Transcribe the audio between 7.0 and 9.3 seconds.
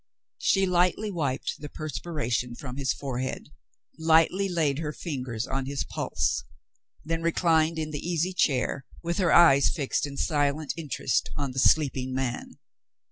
then reclined in the easy chair, with